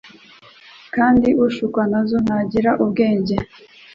[0.95, 3.35] kandi ushukwa nazo ntagira ubwenge"